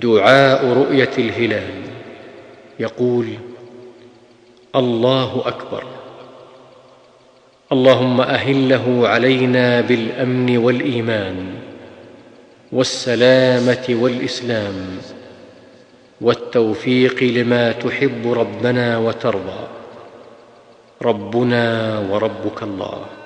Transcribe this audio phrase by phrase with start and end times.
[0.00, 1.82] دعاء رؤية الهلال.
[2.80, 3.26] يقول
[4.76, 5.84] الله أكبر.
[7.72, 11.54] اللهم أهله علينا بالأمن والإيمان
[12.72, 14.98] والسلامة والإسلام
[16.20, 19.66] والتوفيق لما تحب ربنا وترضى.
[21.02, 23.18] ربنا وربك الله.